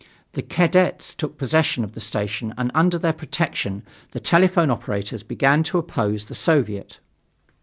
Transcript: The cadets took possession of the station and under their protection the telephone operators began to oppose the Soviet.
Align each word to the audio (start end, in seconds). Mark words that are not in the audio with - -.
The 0.31 0.41
cadets 0.41 1.13
took 1.13 1.37
possession 1.37 1.83
of 1.83 1.91
the 1.91 1.99
station 2.01 2.55
and 2.57 2.71
under 2.73 2.97
their 2.97 3.13
protection 3.13 3.83
the 4.13 4.19
telephone 4.19 4.71
operators 4.71 5.21
began 5.21 5.61
to 5.65 5.77
oppose 5.77 6.25
the 6.25 6.33
Soviet. 6.33 6.97